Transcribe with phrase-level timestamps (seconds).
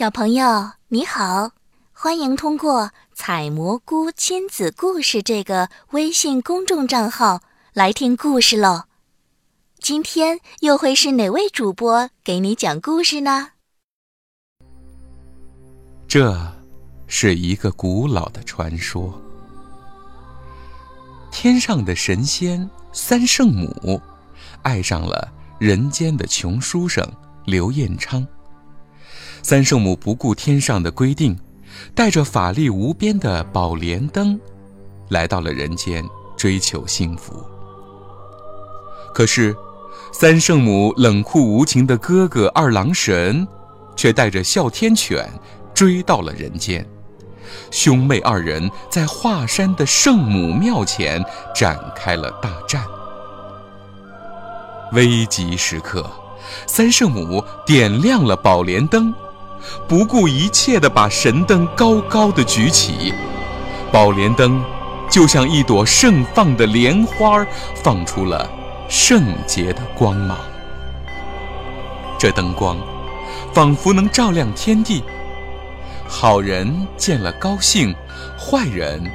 [0.00, 1.50] 小朋友你好，
[1.92, 7.42] 欢迎通过“采蘑菇亲子故事”这个微信公众账号
[7.74, 8.84] 来听故事喽。
[9.78, 13.48] 今天又会是哪位主播给你讲故事呢？
[16.08, 16.50] 这
[17.06, 19.20] 是一个古老的传说。
[21.30, 24.00] 天上的神仙三圣母
[24.62, 27.06] 爱上了人间的穷书生
[27.44, 28.26] 刘彦昌。
[29.42, 31.38] 三圣母不顾天上的规定，
[31.94, 34.38] 带着法力无边的宝莲灯，
[35.08, 36.04] 来到了人间
[36.36, 37.42] 追求幸福。
[39.14, 39.56] 可是，
[40.12, 43.46] 三圣母冷酷无情的哥哥二郎神，
[43.96, 45.28] 却带着哮天犬
[45.74, 46.86] 追到了人间。
[47.70, 52.84] 兄妹二人在华山的圣母庙前展开了大战。
[54.92, 56.08] 危急时刻，
[56.66, 59.12] 三圣母点亮了宝莲灯。
[59.88, 63.12] 不顾一切地把神灯高高的举起，
[63.92, 64.62] 宝莲灯
[65.10, 67.44] 就像一朵盛放的莲花，
[67.82, 68.50] 放出了
[68.88, 70.38] 圣洁的光芒。
[72.18, 72.76] 这灯光
[73.52, 75.02] 仿佛能照亮天地，
[76.06, 77.94] 好人见了高兴，
[78.38, 79.10] 坏人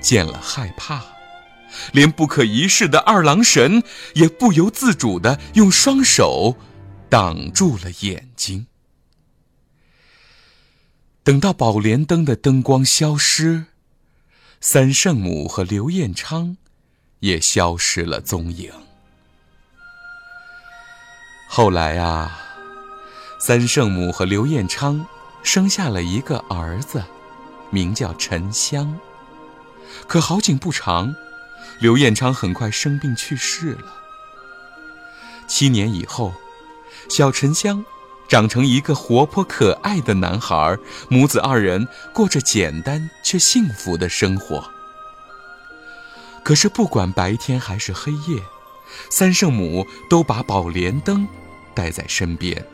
[0.00, 1.02] 见了害怕，
[1.92, 3.82] 连不可一世的二郎神
[4.14, 6.56] 也不由自主地用双手
[7.08, 8.66] 挡住了眼睛。
[11.26, 13.64] 等到宝莲灯的灯光消失，
[14.60, 16.56] 三圣母和刘彦昌
[17.18, 18.72] 也消失了踪影。
[21.48, 22.38] 后来啊，
[23.40, 25.04] 三圣母和刘彦昌
[25.42, 27.02] 生下了一个儿子，
[27.70, 28.96] 名叫沉香。
[30.06, 31.12] 可好景不长，
[31.80, 33.92] 刘彦昌很快生病去世了。
[35.48, 36.32] 七年以后，
[37.08, 37.84] 小沉香。
[38.28, 40.76] 长成一个活泼可爱的男孩，
[41.08, 44.64] 母子二人过着简单却幸福的生活。
[46.42, 48.40] 可是，不管白天还是黑夜，
[49.10, 51.26] 三圣母都把宝莲灯
[51.74, 52.64] 带在身边。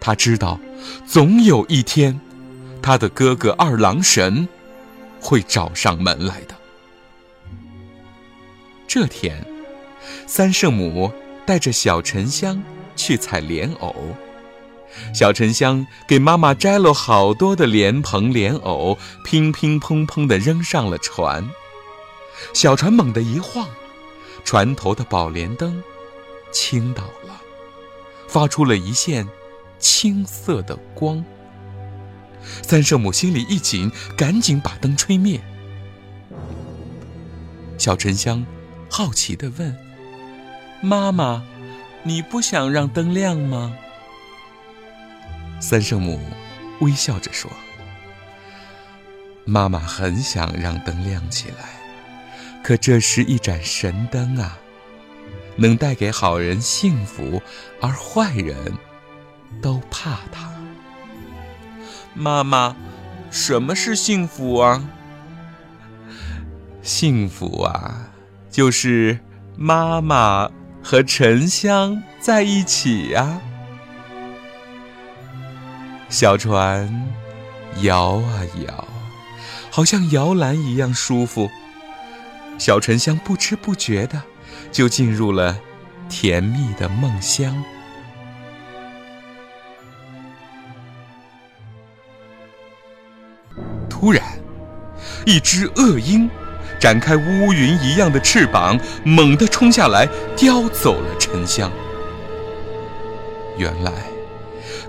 [0.00, 0.58] 他知道，
[1.06, 2.20] 总有一天，
[2.82, 4.48] 他的哥哥二郎神
[5.20, 6.54] 会找上门来的。
[8.86, 9.44] 这天，
[10.26, 11.10] 三圣母
[11.46, 12.62] 带着小沉香
[12.96, 13.94] 去采莲藕。
[15.12, 21.48] 小沉香给妈妈摘了好多的莲蓬莲藕，乒乒乓乓地扔上了船。
[22.52, 23.68] 小船猛地一晃，
[24.44, 25.82] 船头的宝莲灯
[26.52, 27.40] 倾倒了，
[28.28, 29.26] 发出了一线
[29.78, 31.24] 青色的光。
[32.62, 35.40] 三圣母心里一紧，赶紧把灯吹灭。
[37.78, 38.44] 小沉香
[38.90, 39.76] 好奇地问
[40.82, 41.42] ：“妈妈，
[42.02, 43.76] 你不想让灯亮吗？”
[45.66, 46.20] 三圣母
[46.80, 47.50] 微笑着说
[49.46, 51.80] ：“妈妈很想让灯亮起来，
[52.62, 54.58] 可这是一盏神灯啊，
[55.56, 57.40] 能带给好人幸福，
[57.80, 58.74] 而坏人
[59.62, 60.52] 都怕它。
[62.12, 62.76] 妈妈，
[63.30, 64.86] 什么是幸福啊？
[66.82, 68.10] 幸福啊，
[68.50, 69.18] 就是
[69.56, 70.50] 妈妈
[70.82, 73.40] 和沉香在一起呀。”
[76.14, 77.10] 小船
[77.82, 78.86] 摇啊摇，
[79.68, 81.50] 好像摇篮一样舒服。
[82.56, 84.22] 小沉香不知不觉的
[84.70, 85.58] 就进入了
[86.08, 87.52] 甜蜜的梦乡。
[93.90, 94.22] 突然，
[95.26, 96.30] 一只恶鹰
[96.78, 101.72] 展开乌云一样的翅膀，猛地冲下来，叼走了沉香。
[103.58, 103.90] 原来，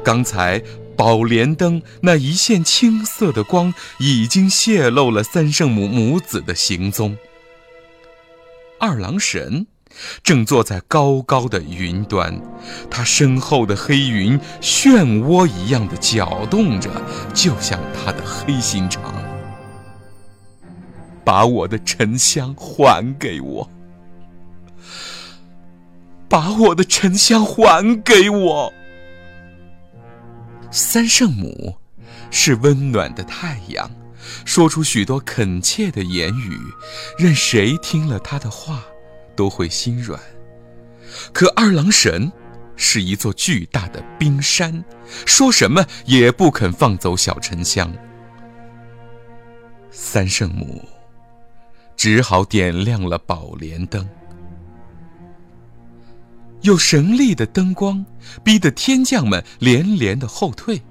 [0.04, 0.62] 刚才。
[0.98, 7.18] 宝莲灯那一线青色的光，已经泄露了三圣母母子的行踪。
[8.80, 9.68] 二郎神
[10.24, 12.42] 正坐在高高的云端，
[12.90, 16.90] 他身后的黑云漩涡一样的搅动着，
[17.34, 19.14] 就像他的黑心肠。
[21.24, 23.70] 把我的沉香还给我！
[26.30, 28.74] 把我的沉香还给我！
[30.76, 31.74] 三圣母
[32.32, 33.90] 是温暖的太阳，
[34.44, 36.60] 说出许多恳切的言语，
[37.18, 38.84] 任谁听了她的话
[39.38, 40.20] 都会心软。
[41.32, 42.30] 可二郎神
[42.76, 44.84] 是一座巨大的冰山，
[45.26, 47.90] 说什么也不肯放走小沉香。
[49.90, 50.84] 三圣母
[51.96, 54.06] 只好点亮了宝莲灯。
[56.66, 58.04] 有神力的灯光，
[58.44, 60.82] 逼得天将们连连的后退。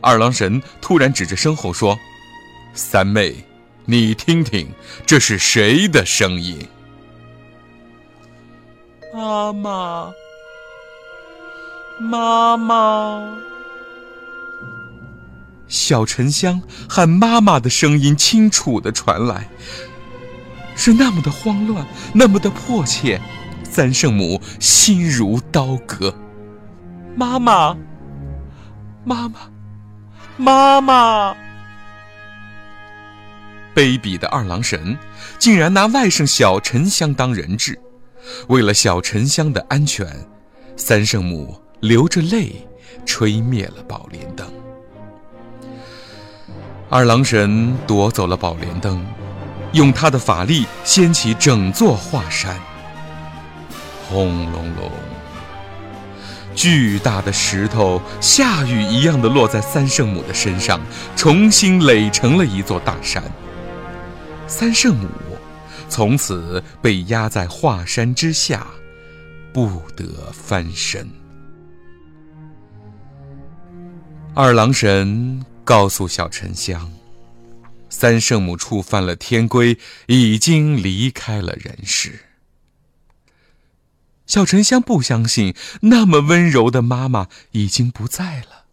[0.00, 1.98] 二郎神突然指着身后说
[2.72, 3.44] ：“三妹，
[3.84, 4.66] 你听听，
[5.04, 6.66] 这是谁的声音？”
[9.12, 10.10] 妈妈，
[12.00, 13.36] 妈妈！
[15.68, 19.46] 小沉香喊妈妈的声音清楚的传来，
[20.74, 23.20] 是那么的慌乱，那么的迫切，
[23.78, 26.12] 三圣母心如刀割。
[27.14, 27.76] 妈妈，
[29.04, 29.38] 妈妈，
[30.36, 31.36] 妈妈！
[33.76, 34.98] 卑鄙的二郎神
[35.38, 37.78] 竟然拿外甥小沉香当人质。
[38.48, 40.04] 为了小沉香的安全，
[40.76, 42.66] 三圣母流着泪
[43.06, 44.44] 吹灭了宝莲灯。
[46.90, 49.06] 二郎神夺走了宝莲灯，
[49.72, 52.58] 用他的法力掀起整座华山。
[54.08, 54.90] 轰隆隆，
[56.54, 60.80] 巨大的石头下雨一样的落在三圣母的身上，
[61.14, 63.22] 重新垒成了一座大山。
[64.46, 65.08] 三圣母。
[65.90, 68.66] 从此被压在华山之下，
[69.54, 71.08] 不得翻身。
[74.34, 76.92] 二郎神告诉小沉香，
[77.88, 79.78] 三圣母触犯了天规，
[80.08, 82.20] 已经离开了人世。
[84.28, 88.66] 小沉香不相信，那么温柔的妈妈已经不在了。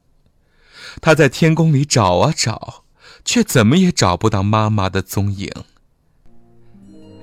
[1.02, 2.84] 他在天宫里找啊找，
[3.24, 5.50] 却怎么也找不到妈妈的踪影。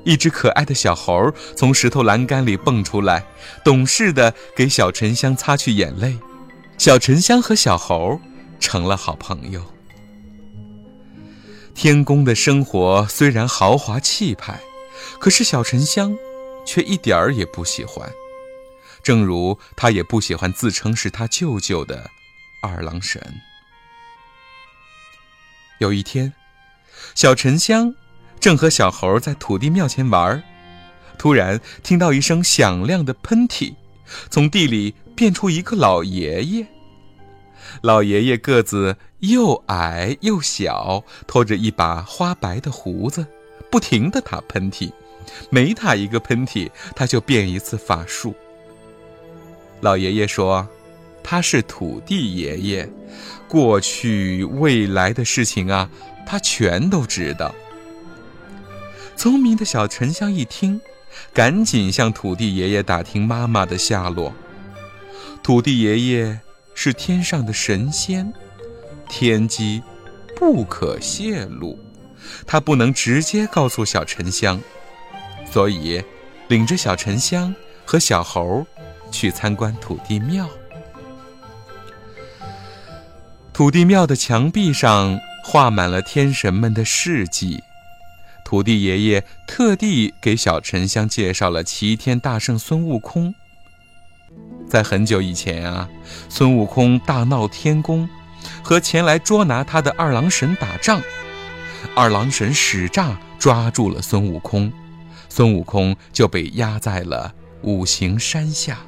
[0.05, 3.25] 一只可爱的小猴从石头栏杆里蹦出来，
[3.63, 6.19] 懂事的给小沉香擦去眼泪。
[6.79, 8.19] 小沉香和小猴
[8.59, 9.63] 成了好朋友。
[11.75, 14.59] 天宫的生活虽然豪华气派，
[15.21, 16.17] 可是小沉香
[16.67, 18.11] 却一点儿也不喜欢。
[19.03, 22.11] 正如他也不喜欢自称是他舅舅的
[22.63, 23.21] 二郎神。
[25.79, 26.33] 有一天，
[27.15, 27.95] 小沉香。
[28.41, 30.43] 正和小猴在土地庙前玩，
[31.17, 33.77] 突然听到一声响亮的喷嚏，
[34.31, 36.67] 从地里变出一个老爷爷。
[37.83, 43.25] 老爷爷个子又矮又小，拖着一把花白的胡子，
[43.71, 44.91] 不停地打喷嚏，
[45.49, 48.35] 每打一个喷嚏，他就变一次法术。
[49.83, 50.67] 老爷爷说
[51.25, 52.89] ：“他是土地爷爷，
[53.49, 55.91] 过去未来的事情啊，
[56.25, 57.53] 他全都知道。”
[59.17, 60.81] 聪明的小沉香一听，
[61.35, 64.33] 赶紧向土地爷爷打听妈妈的下落。
[65.43, 66.39] 土地爷爷
[66.75, 68.33] 是天上的神仙，
[69.09, 69.83] 天机
[70.37, 71.77] 不可泄露，
[72.47, 74.61] 他不能直接告诉小沉香，
[75.51, 76.01] 所以
[76.47, 77.53] 领着小沉香
[77.85, 78.65] 和小猴
[79.13, 80.49] 去参观土地庙。
[83.53, 87.63] 土地庙的墙壁上画满了天神们的事迹。
[88.45, 93.35] 土地爷爷特地给小沉香介绍了齐天大圣孙悟空。
[94.69, 95.89] 在很久以前啊，
[96.29, 98.09] 孙悟空大闹天宫，
[98.63, 101.01] 和前来捉拿他的二郎神打仗，
[101.95, 104.73] 二郎神使诈抓住了孙悟空，
[105.29, 108.79] 孙悟空就被压在了五行山下。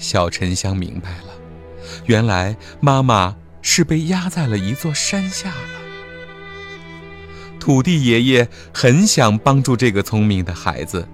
[0.00, 1.34] 小沉香明白了，
[2.06, 5.80] 原来妈妈是被压在了一座山下了。
[7.60, 11.06] 土地爷爷很想帮助这个聪明的孩子，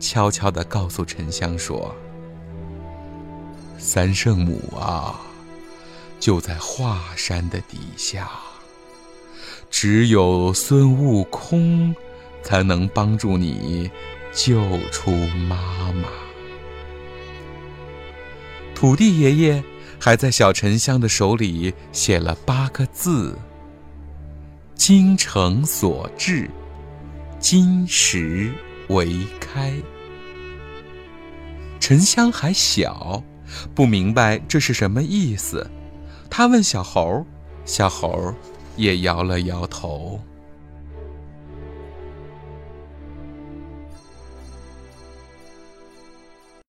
[0.00, 1.94] 悄悄地告诉沉香说
[3.78, 5.20] ：“三圣母啊，
[6.18, 8.28] 就在华山的底下，
[9.70, 11.94] 只有孙悟空
[12.42, 13.88] 才能帮助你
[14.32, 14.60] 救
[14.90, 16.08] 出妈妈。”
[18.78, 19.64] 土地爷爷
[19.98, 23.36] 还在小沉香的手里写了八个字。
[24.76, 26.48] 精诚所至，
[27.40, 28.52] 金石
[28.86, 29.74] 为开。
[31.80, 33.20] 沉香还小，
[33.74, 35.68] 不明白这是什么意思。
[36.30, 37.26] 他问小猴，
[37.64, 38.32] 小猴
[38.76, 40.20] 也摇了摇头。